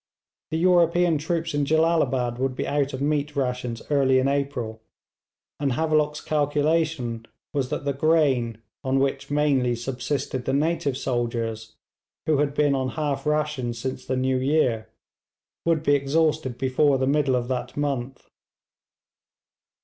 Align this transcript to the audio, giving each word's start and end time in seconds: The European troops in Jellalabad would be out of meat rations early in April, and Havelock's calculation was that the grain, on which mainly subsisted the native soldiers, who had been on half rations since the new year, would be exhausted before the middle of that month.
The 0.49 0.57
European 0.57 1.19
troops 1.19 1.53
in 1.53 1.63
Jellalabad 1.63 2.39
would 2.39 2.55
be 2.55 2.65
out 2.65 2.91
of 2.91 3.03
meat 3.03 3.35
rations 3.35 3.83
early 3.91 4.17
in 4.17 4.27
April, 4.27 4.81
and 5.59 5.73
Havelock's 5.73 6.21
calculation 6.21 7.27
was 7.53 7.69
that 7.69 7.85
the 7.85 7.93
grain, 7.93 8.57
on 8.83 8.97
which 8.97 9.29
mainly 9.29 9.75
subsisted 9.75 10.45
the 10.45 10.53
native 10.53 10.97
soldiers, 10.97 11.75
who 12.25 12.37
had 12.39 12.55
been 12.55 12.73
on 12.73 12.89
half 12.97 13.27
rations 13.27 13.77
since 13.77 14.03
the 14.03 14.17
new 14.17 14.37
year, 14.37 14.89
would 15.67 15.83
be 15.83 15.93
exhausted 15.93 16.57
before 16.57 16.97
the 16.97 17.05
middle 17.05 17.35
of 17.35 17.47
that 17.49 17.77
month. 17.77 18.27